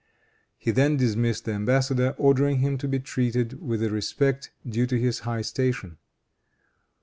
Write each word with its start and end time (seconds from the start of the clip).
He 0.57 0.71
then 0.71 0.97
dismissed 0.97 1.45
the 1.45 1.53
embassador, 1.53 2.15
ordering 2.17 2.57
him 2.57 2.79
to 2.79 2.87
be 2.87 2.97
treated 2.99 3.61
with 3.61 3.81
the 3.81 3.91
respect 3.91 4.49
due 4.67 4.87
his 4.87 5.19
high 5.19 5.43
station. 5.43 5.99